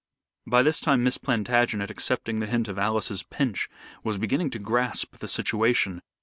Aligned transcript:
By 0.47 0.63
this 0.63 0.79
time 0.79 1.03
Miss 1.03 1.19
Plantagenet, 1.19 1.91
accepting 1.91 2.39
the 2.39 2.47
hint 2.47 2.67
of 2.67 2.79
Alice's 2.79 3.21
pinch, 3.21 3.69
was 4.03 4.17
beginning 4.17 4.49
to 4.49 4.57
grasp 4.57 5.17
the 5.19 5.27
situation. 5.27 6.01